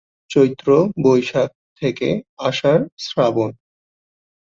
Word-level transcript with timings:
চৈত্র/বৈশাখ 0.31 1.49
থেকে 1.81 2.07
আষাঢ়/শ্রাবণ। 2.39 3.51